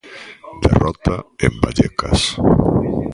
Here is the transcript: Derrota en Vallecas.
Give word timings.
Derrota 0.65 1.15
en 1.45 1.51
Vallecas. 1.61 2.19